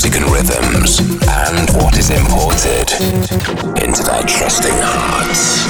[0.00, 2.86] music and rhythms, and what is imported
[3.82, 5.66] into their trusting hearts.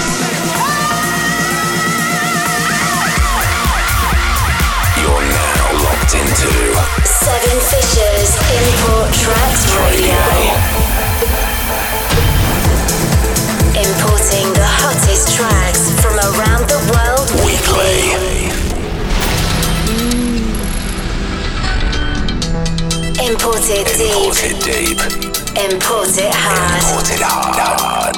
[5.01, 6.53] You're now locked into
[7.09, 10.21] Seven Fishers Import Tracks Radio.
[13.81, 18.68] Importing the hottest tracks from around the world weekly.
[23.29, 24.57] Import it Import deep.
[24.57, 24.99] it deep.
[25.71, 26.81] Import it hard.
[26.81, 28.17] Import it hard.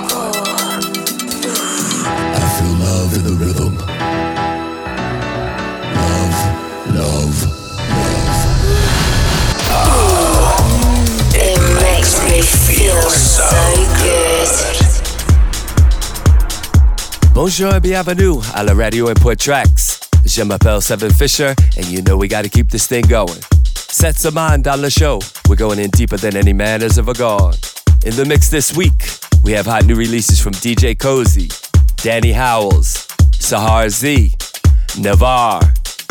[2.37, 3.75] I feel love in the rhythm.
[5.99, 6.39] Love,
[6.95, 7.37] love,
[9.67, 9.99] love.
[11.35, 13.51] It makes me feel so
[13.99, 14.47] good.
[17.35, 19.99] Bonjour et bienvenue à la radio Import Tracks.
[20.25, 23.41] Je m'appelle Seven Fisher, and you know we gotta keep this thing going.
[23.93, 25.21] Sets a mind on the show.
[25.49, 27.55] We're going in deeper than any man has ever gone.
[28.07, 29.11] In the mix this week,
[29.43, 31.51] we have hot new releases from DJ Koze,
[31.97, 34.33] Danny Howells, Sahar Z,
[34.97, 35.61] Navar,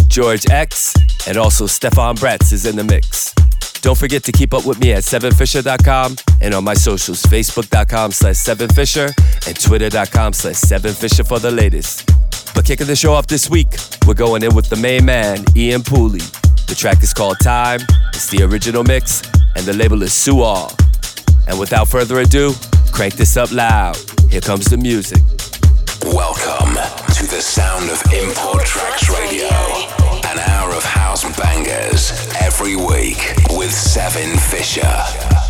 [0.07, 0.93] George X,
[1.27, 3.33] and also Stefan Bretz is in the mix.
[3.81, 8.35] Don't forget to keep up with me at 7fisher.com and on my socials, facebook.com slash
[8.35, 9.13] 7fisher
[9.47, 12.05] and twitter.com slash 7fisher for the latest.
[12.53, 15.81] But kicking the show off this week, we're going in with the main man, Ian
[15.81, 16.48] Pooley.
[16.69, 19.23] The track is called Time, it's the original mix,
[19.55, 20.71] and the label is Sual.
[21.47, 22.53] And without further ado,
[22.91, 23.97] crank this up loud.
[24.29, 25.17] Here comes the music.
[26.03, 26.75] Welcome
[27.15, 29.49] to the sound of Import Tracks Radio.
[30.29, 33.17] An hour of house bangers every week
[33.57, 35.48] with Seven Fisher.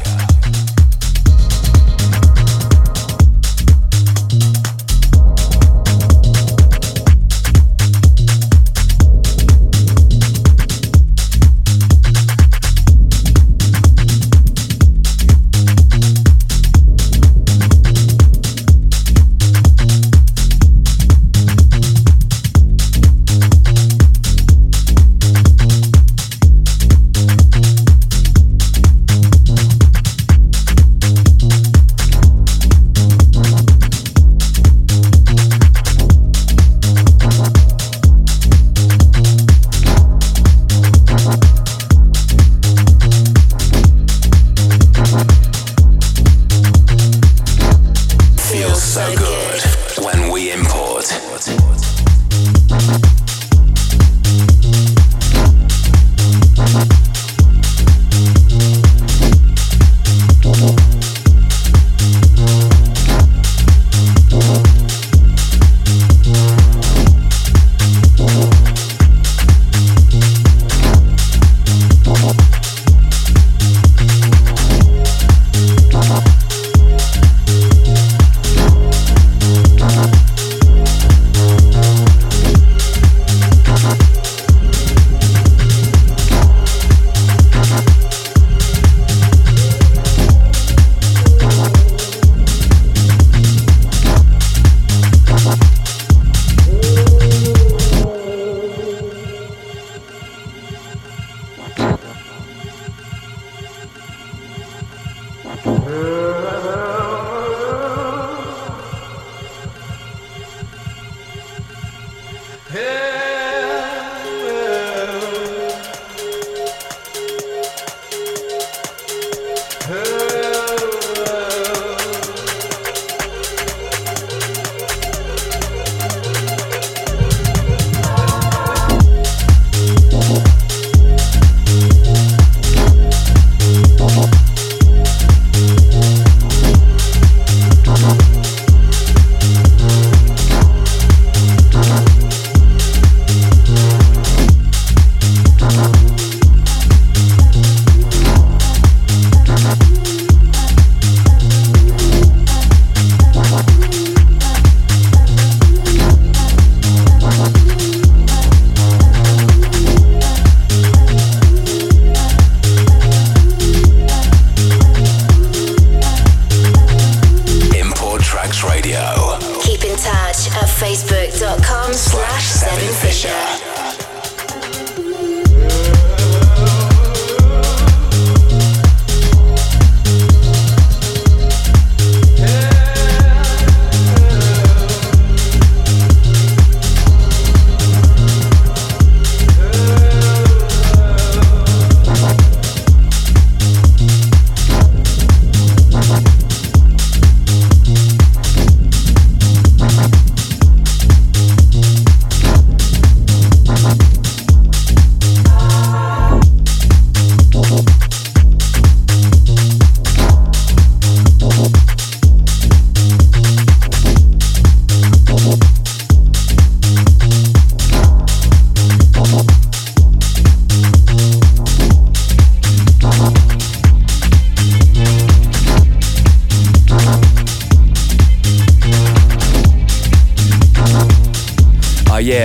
[105.65, 106.58] Oh.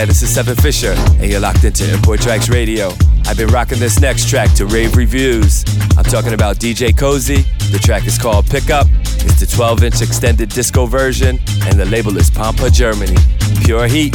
[0.05, 2.91] Yeah, this is Seven Fisher, and you're locked into Import Tracks Radio.
[3.25, 5.65] I've been rocking this next track to rave reviews.
[5.97, 7.43] I'm talking about DJ Koze.
[7.71, 8.87] The track is called Pickup.
[9.25, 13.17] It's the 12 inch extended disco version, and the label is Pampa Germany.
[13.65, 14.12] Pure heat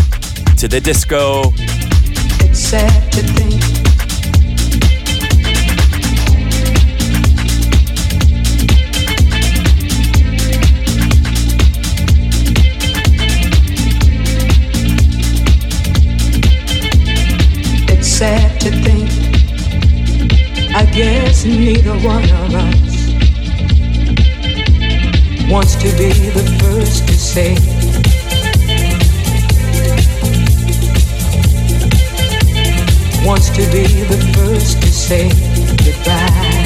[0.60, 1.54] to the disco.
[1.56, 3.69] It's sad to think
[18.20, 19.10] sad to think.
[20.76, 23.10] I guess neither one of us
[25.50, 27.54] wants to be the first to say.
[33.26, 35.30] Wants to be the first to say
[35.86, 36.59] goodbye.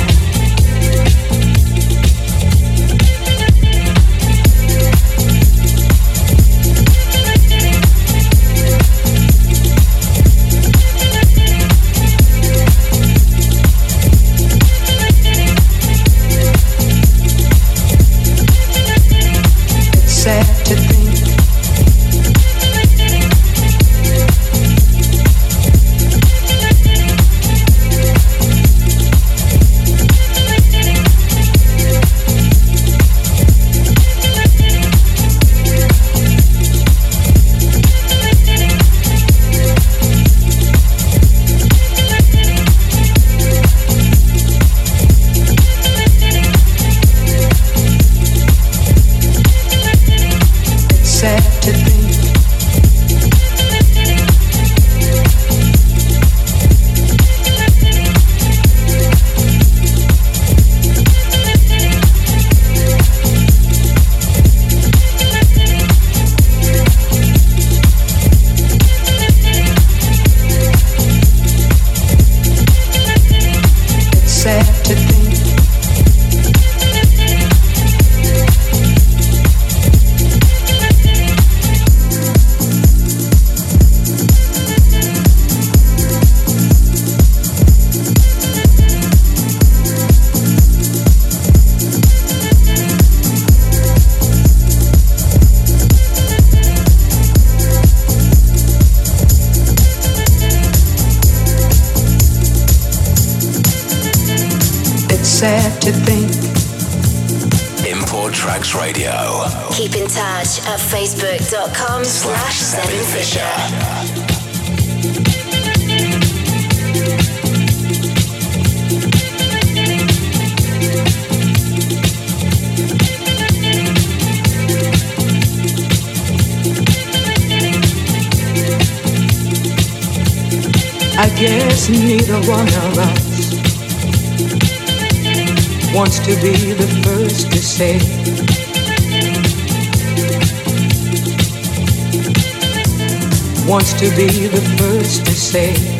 [145.54, 145.93] Say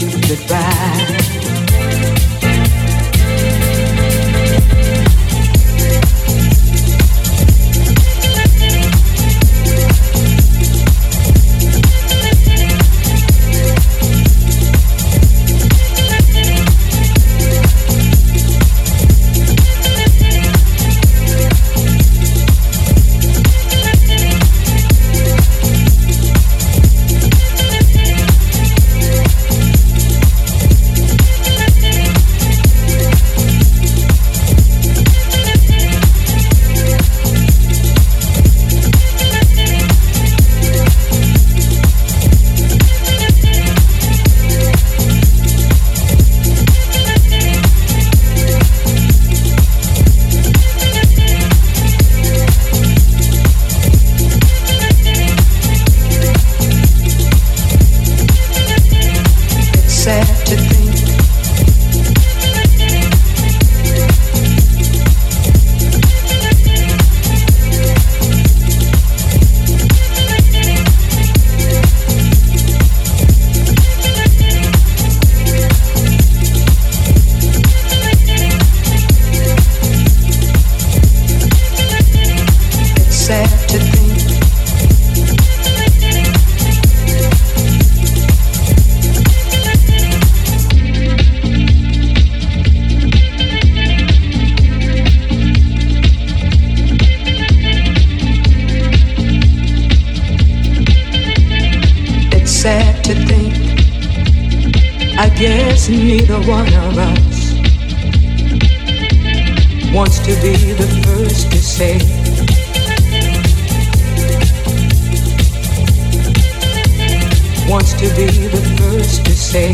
[117.74, 119.74] Wants to be the first to say.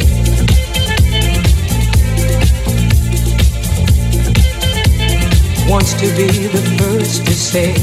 [5.69, 7.73] Wants to be the first to say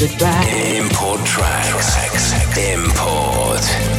[0.00, 0.48] goodbye.
[0.76, 2.32] Import tracks.
[2.58, 3.89] Import.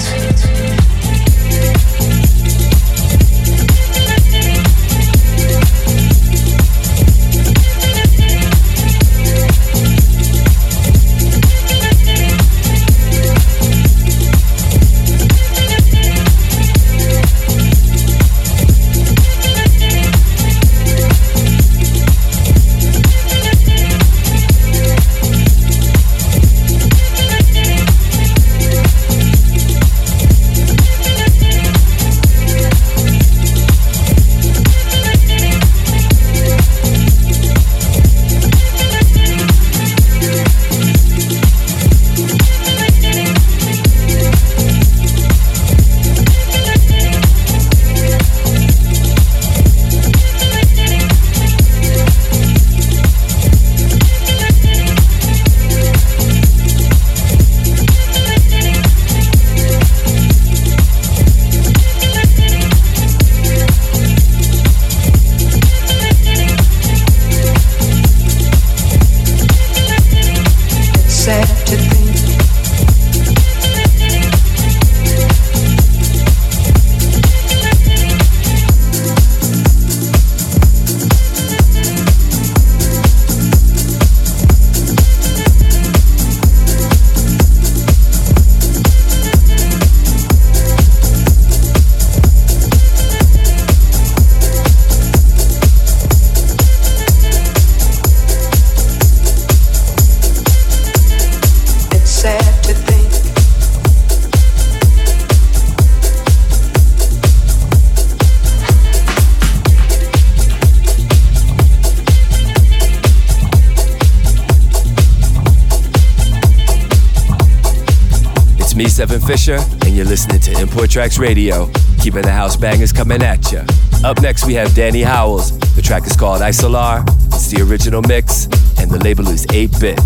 [119.08, 123.64] Fisher, and you're listening to Import Tracks Radio, keeping the house bangers coming at you.
[124.04, 125.58] Up next, we have Danny Howells.
[125.76, 127.04] The track is called Isolar.
[127.34, 128.46] It's the original mix,
[128.78, 130.00] and the label is 8 bit.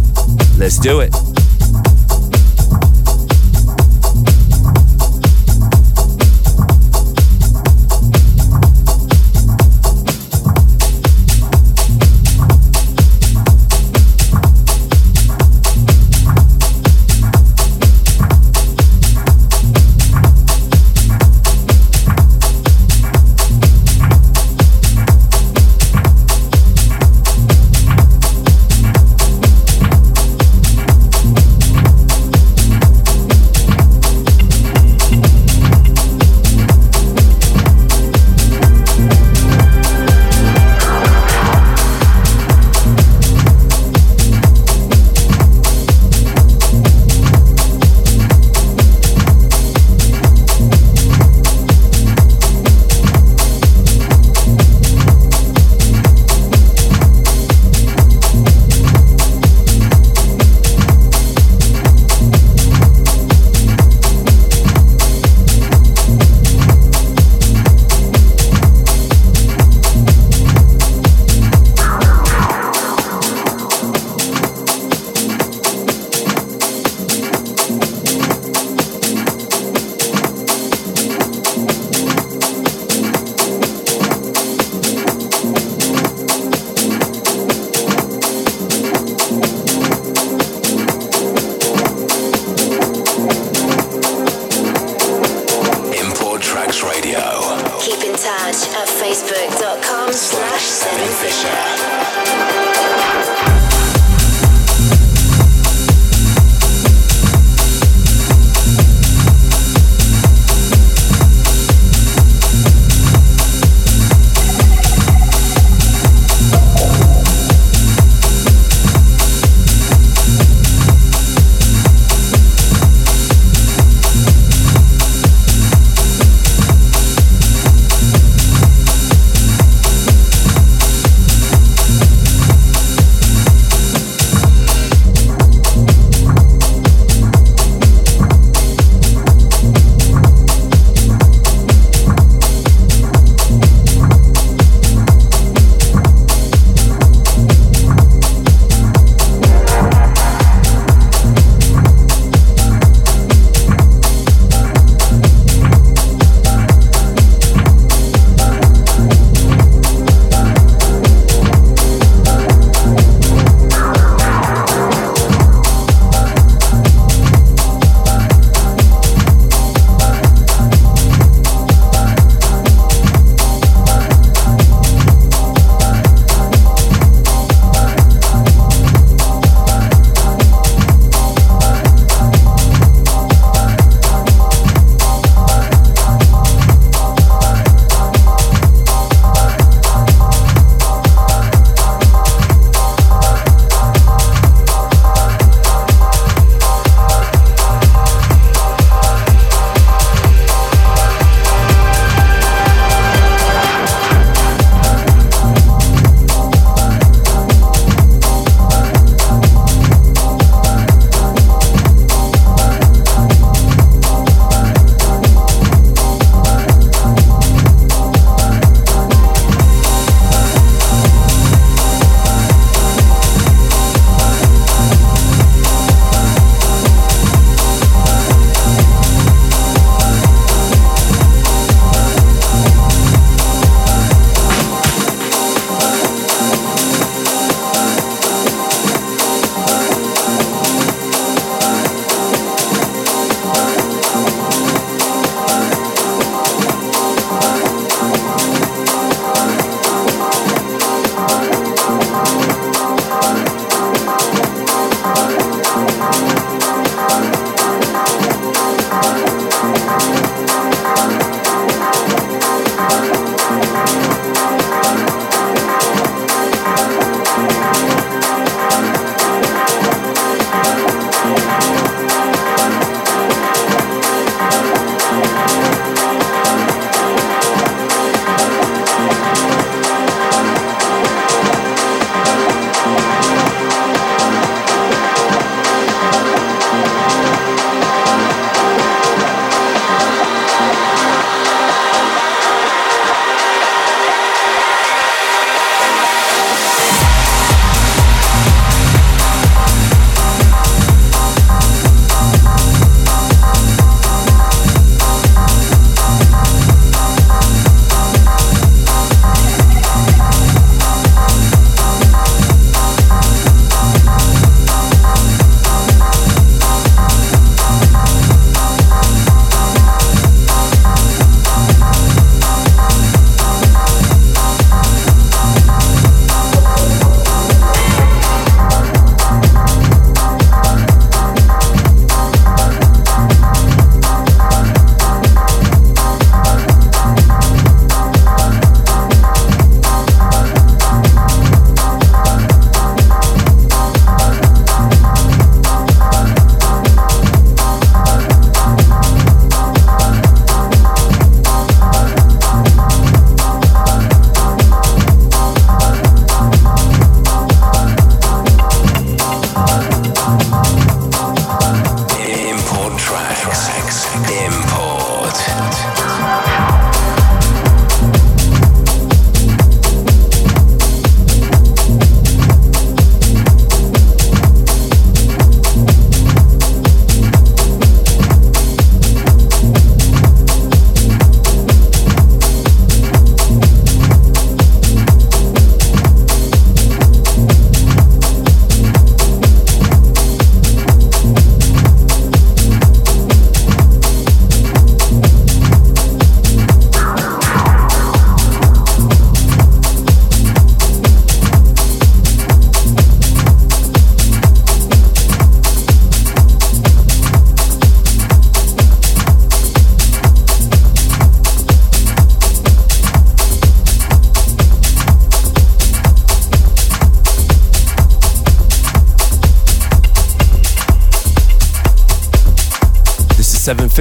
[0.58, 1.14] Let's do it.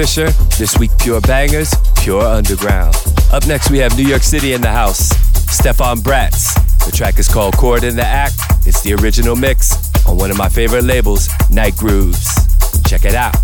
[0.05, 0.29] Fisher.
[0.59, 2.95] This week, Pure Bangers, Pure Underground.
[3.31, 5.09] Up next, we have New York City in the house.
[5.51, 6.53] Stefan Bratz.
[6.85, 8.35] The track is called Chord in the Act.
[8.67, 12.23] It's the original mix on one of my favorite labels, Nite Grooves.
[12.83, 13.35] Check it out.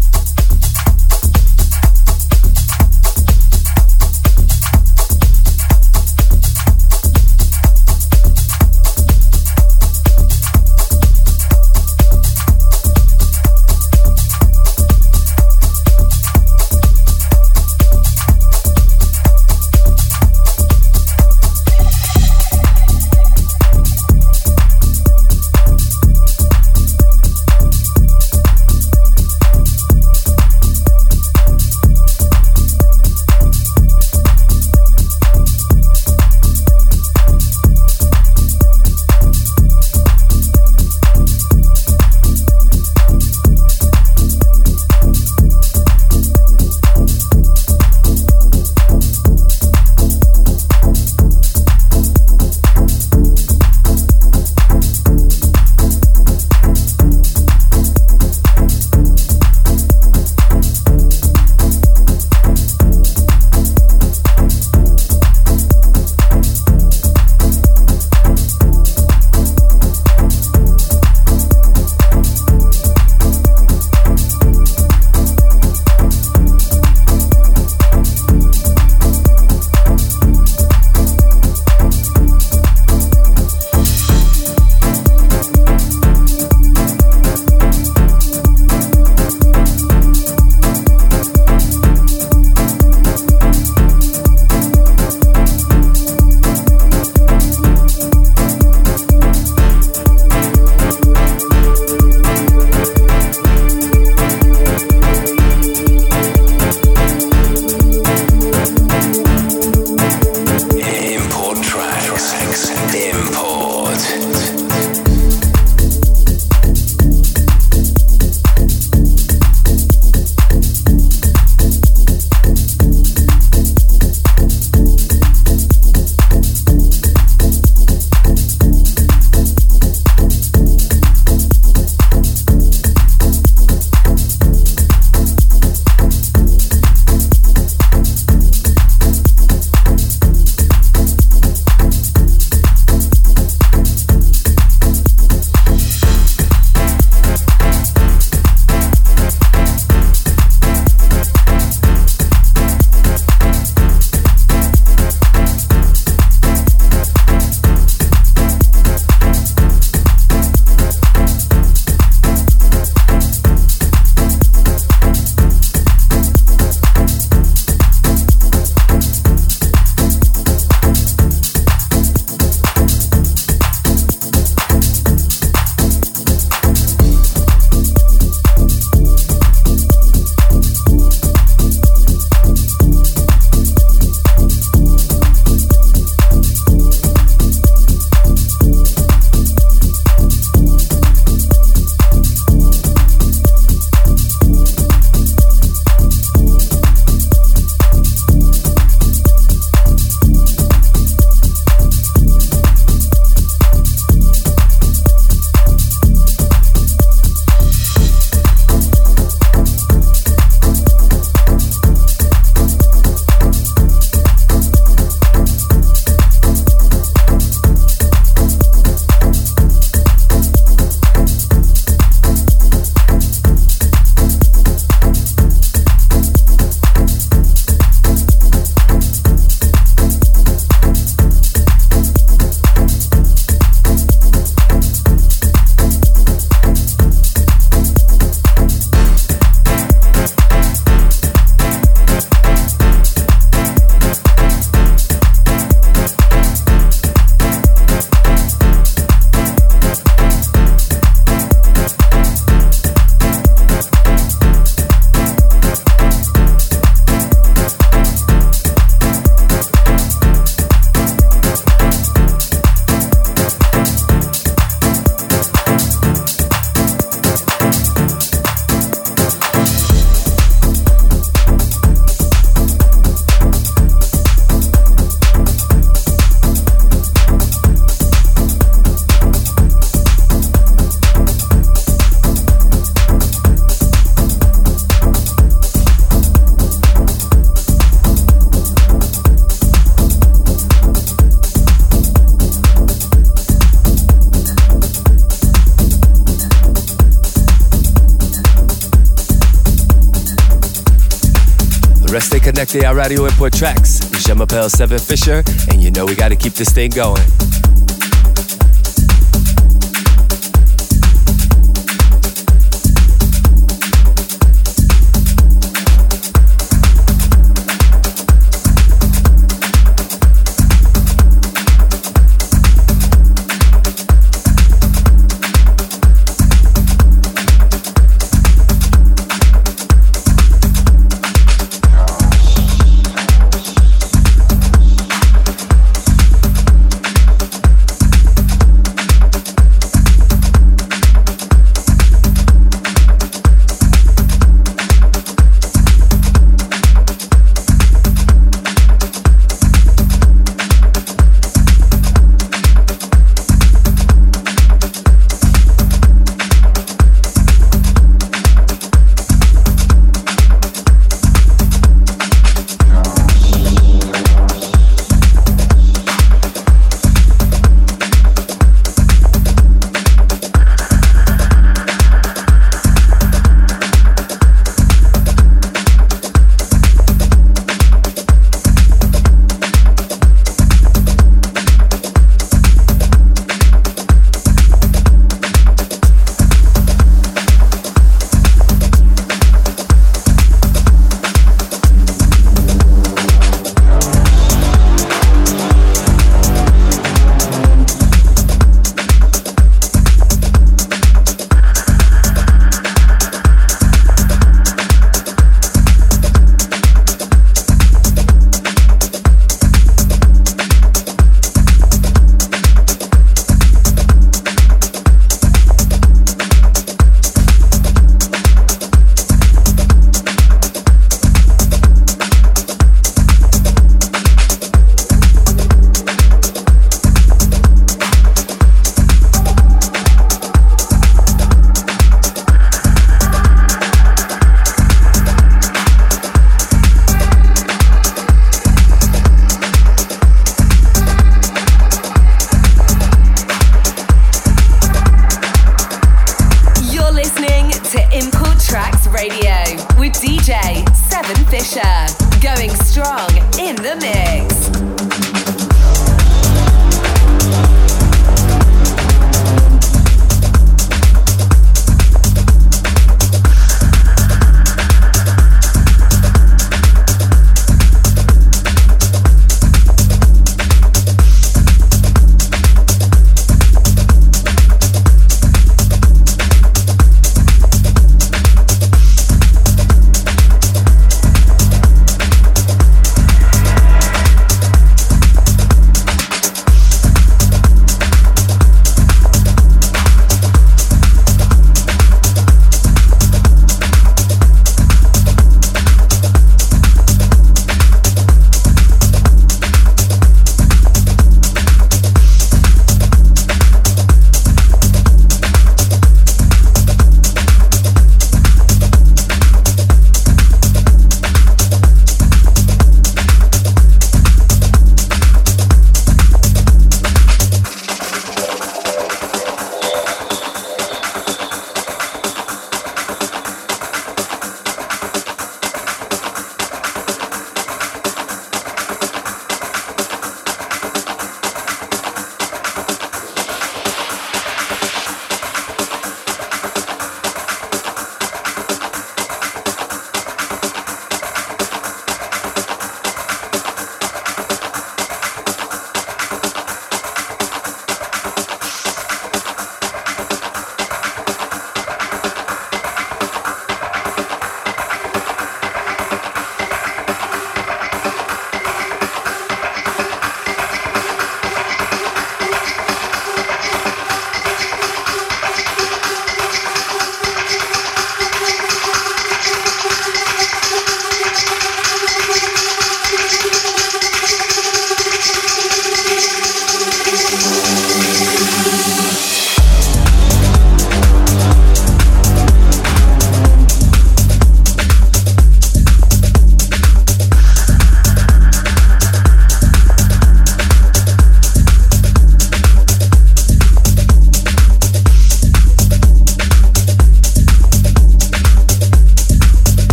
[302.54, 304.02] Connectés à Radio Import Tracks.
[304.28, 307.51] Je m'appelle Seven Fisher, and you know we gotta keep this thing going.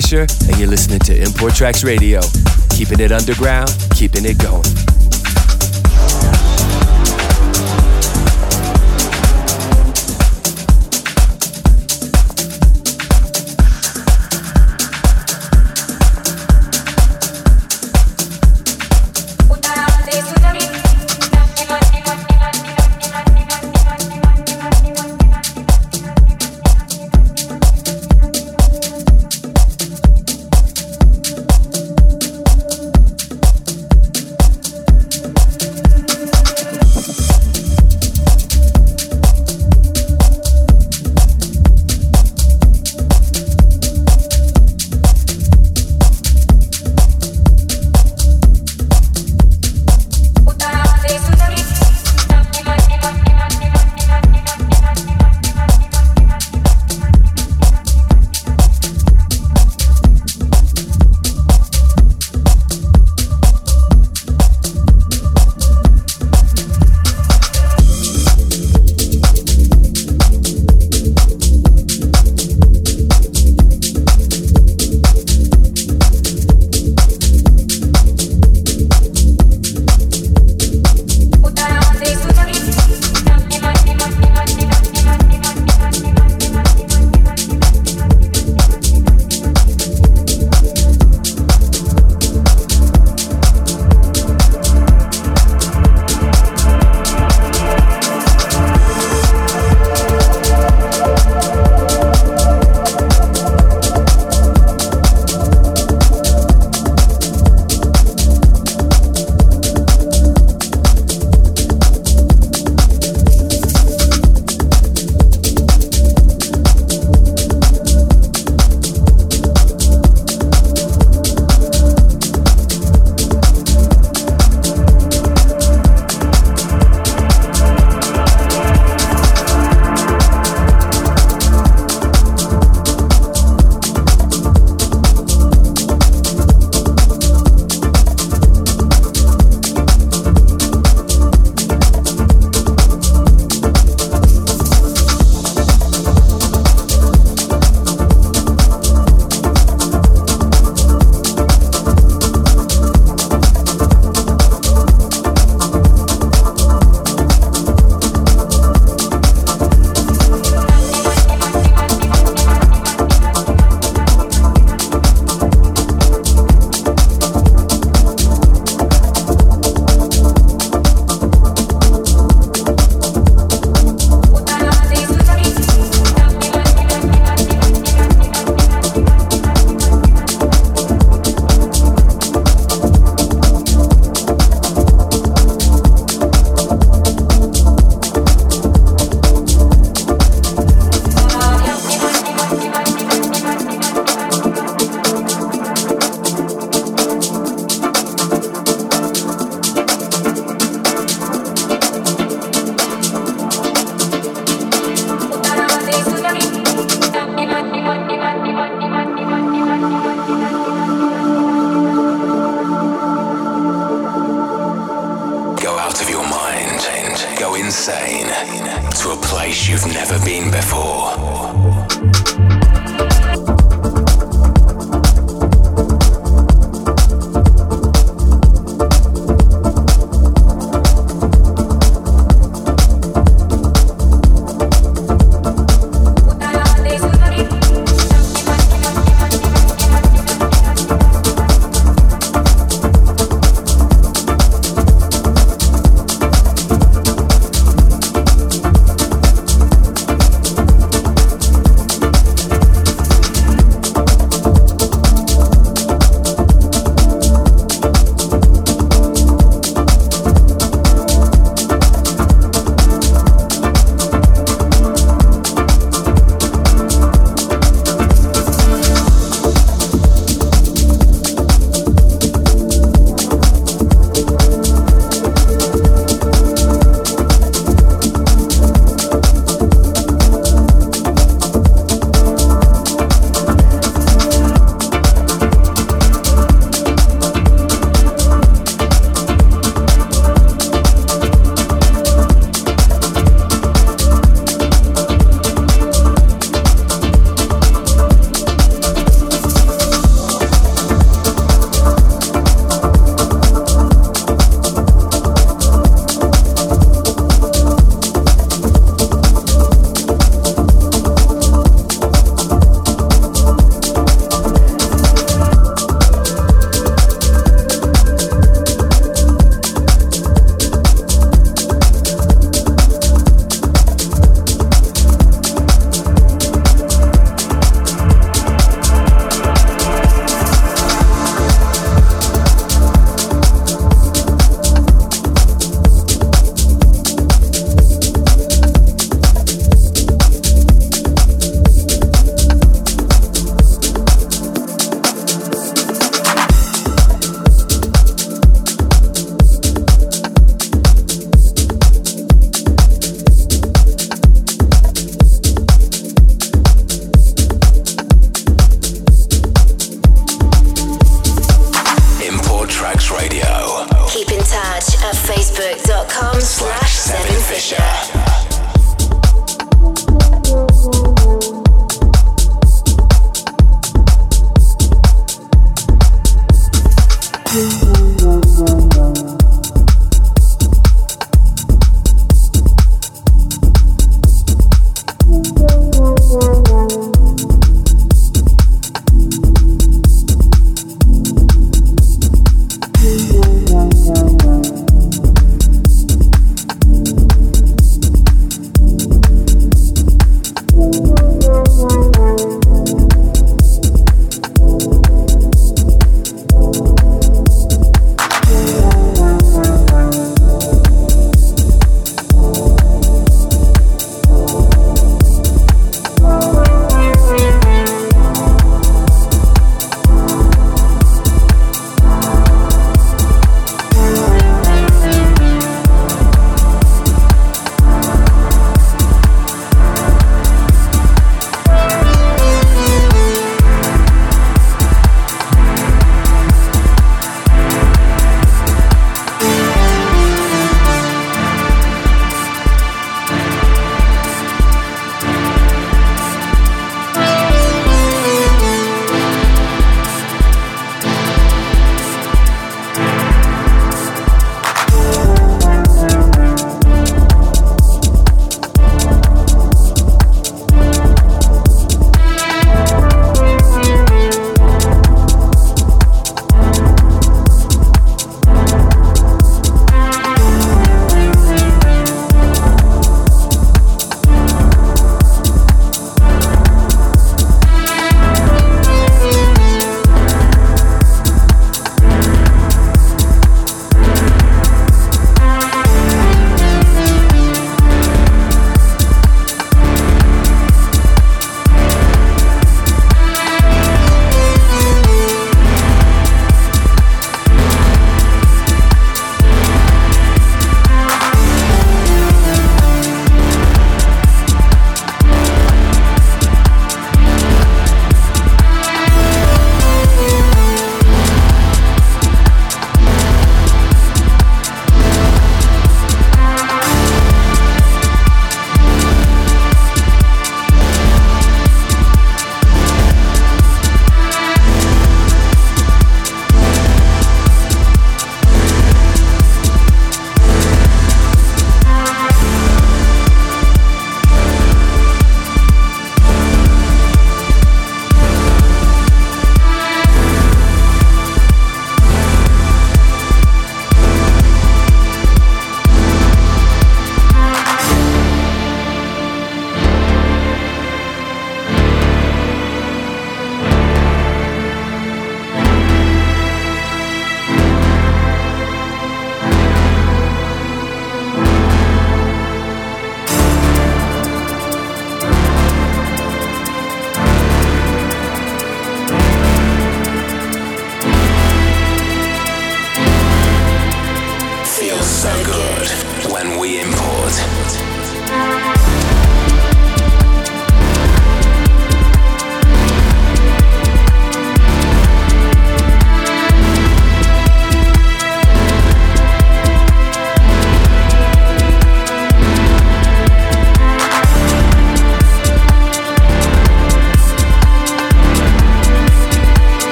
[0.00, 2.20] Fisher, and you're listening to Import Tracks Radio.
[2.70, 4.87] Keeping it underground, keeping it going.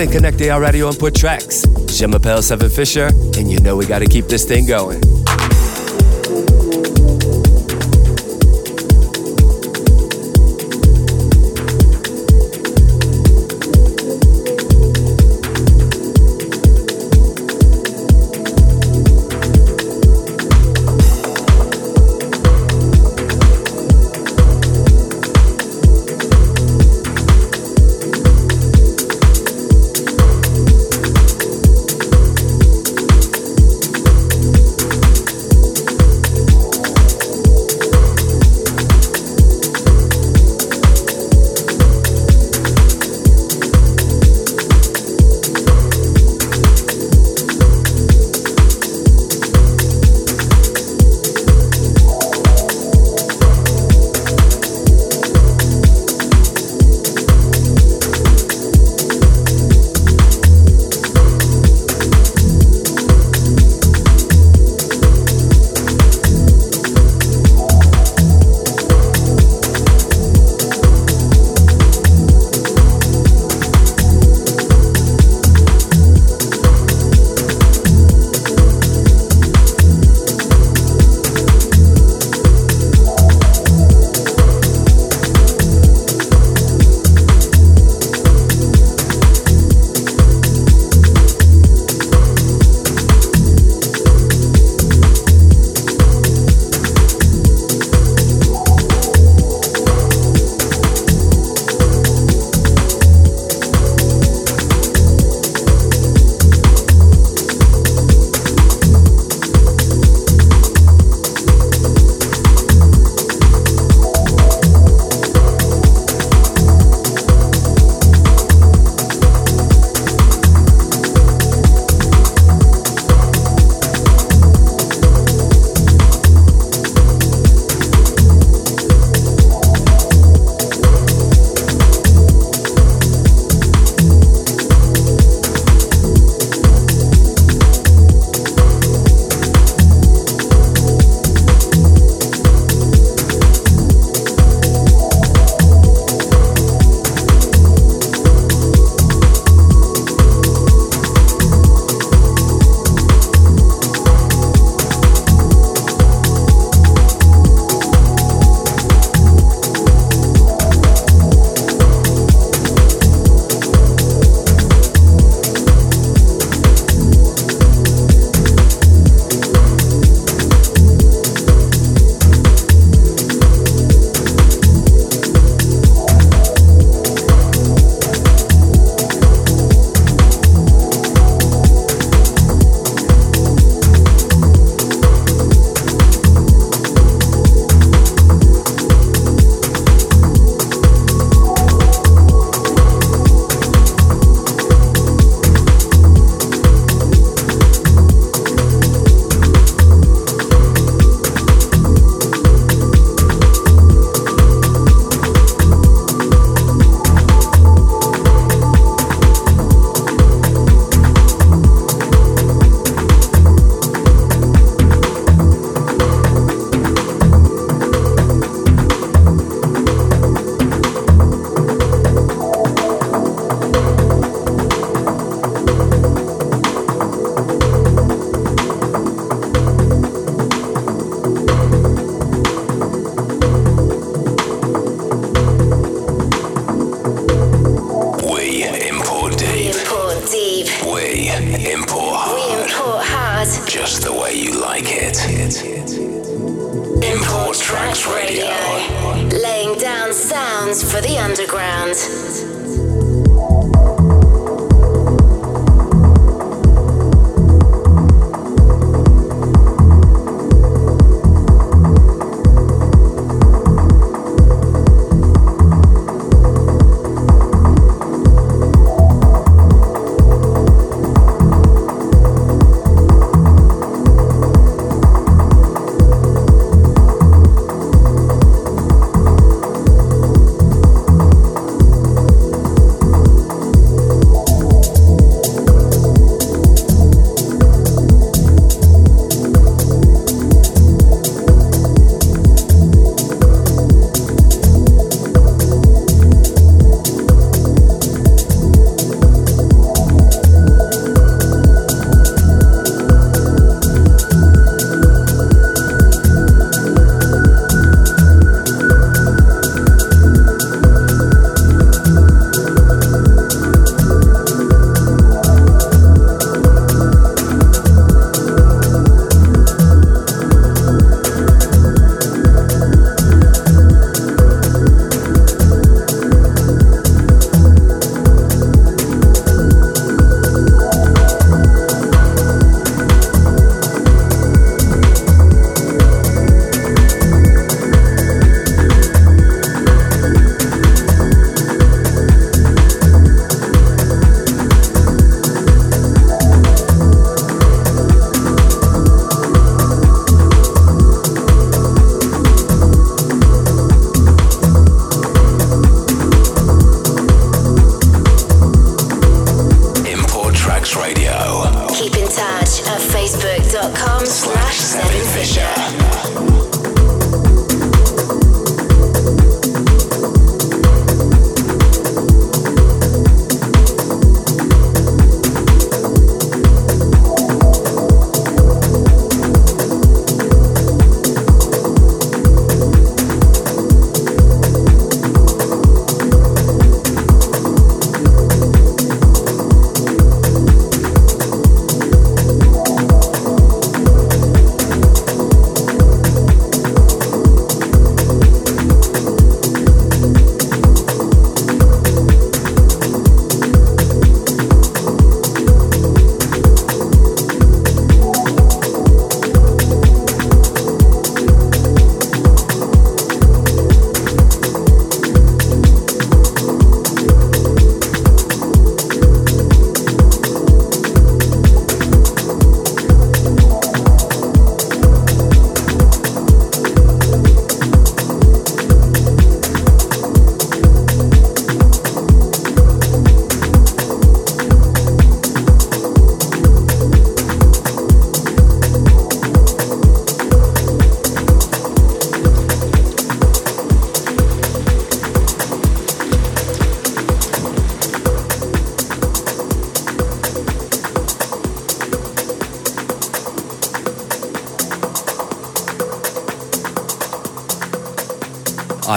[0.00, 1.66] Stay connected, our radio Import Tracks.
[1.86, 5.02] Jim Appel, Seven Fisher, and you know we gotta keep this thing going.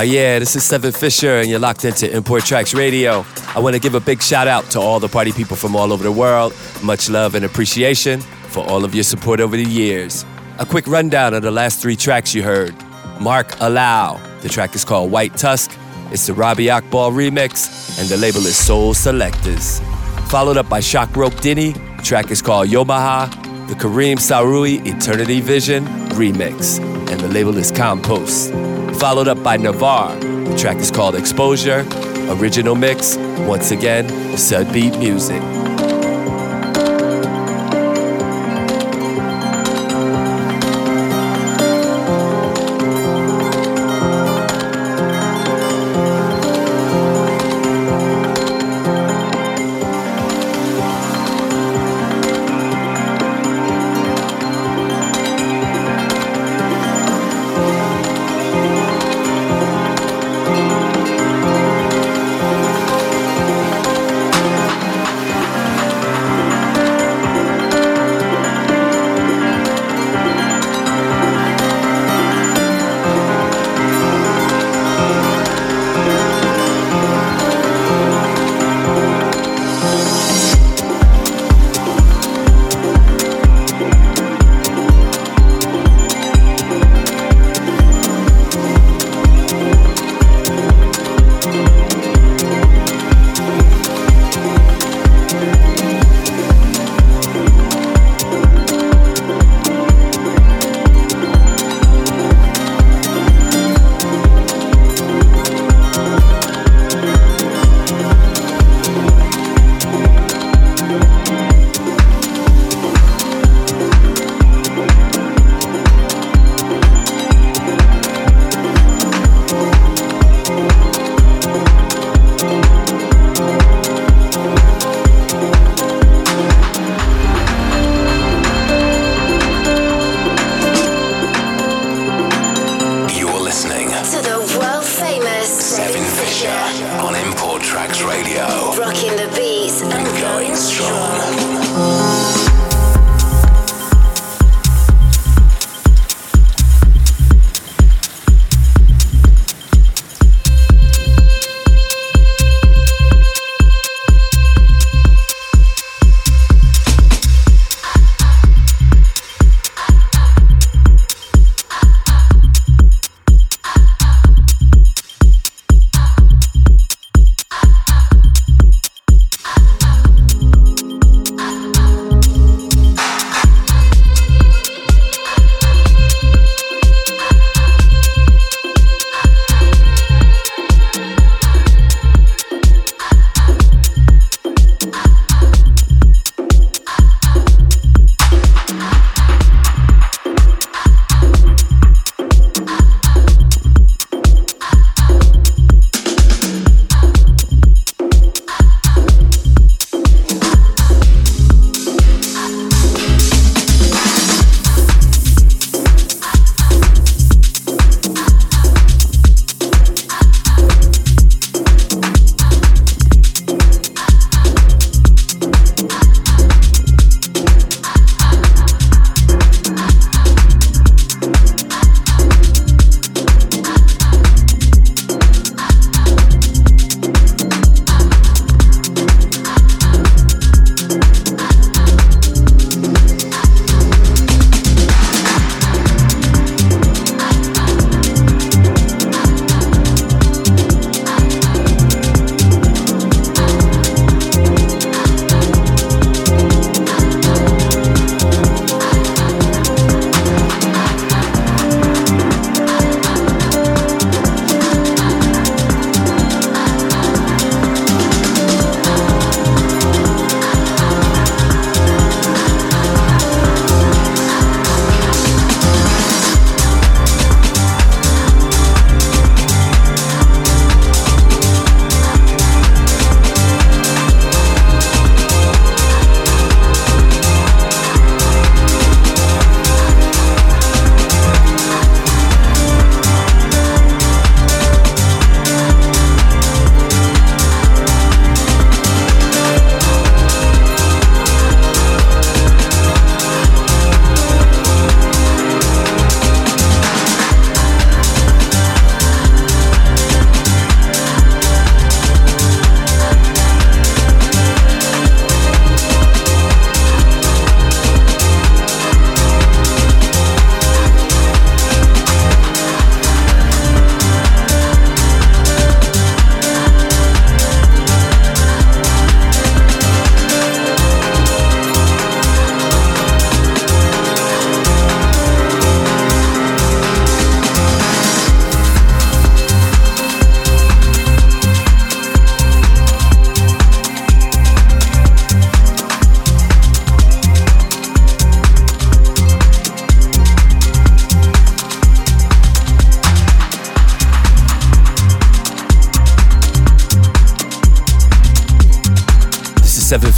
[0.04, 3.26] Uh, yeah, this is Seven Fisher, and you're locked into Import Tracks Radio.
[3.56, 5.94] I want to give a big shout out to all the party people from all
[5.94, 6.54] over the world.
[6.84, 10.26] Much love and appreciation for all of your support over the years.
[10.60, 12.76] A quick rundown of the last three tracks you heard
[13.22, 14.20] Mark Allow.
[14.42, 15.72] The track is called White Tusk.
[16.12, 19.80] It's the Robbie Akbal remix, and the label is Soul Selectors.
[20.28, 21.76] Followed up by Shahrokh Dini.
[21.96, 23.30] The track is called Yomaha.
[23.70, 25.86] The Karim Sahraoui Eternity Vision
[26.18, 28.52] remix, and the label is Compost
[28.94, 30.16] followed up by Navarre.
[30.20, 31.86] The track is called Exposure,
[32.30, 33.18] original mix,
[33.48, 35.63] once again, Sudbeat Music.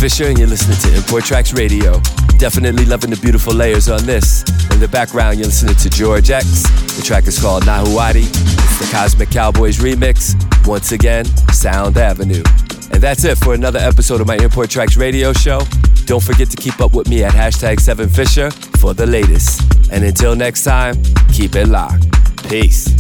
[0.06, 1.99] Fisher, and you're listening to Import Tracks Radio.
[2.38, 4.43] Definitely loving the beautiful layers on this.
[4.70, 6.62] In the background, you're listening to George X.
[6.95, 8.22] The track is called Nahuati.
[8.22, 10.36] It's the Cosmic Cowboys remix.
[10.68, 12.43] Once again, Sound Avenue.
[12.91, 15.62] And that's it for another episode of my Import Tracks Radio show.
[16.06, 19.64] Don't forget to keep up with me at hashtag 7Fisher for the latest.
[19.91, 21.01] And until next time,
[21.34, 22.06] keep it locked.
[22.47, 22.95] Peace.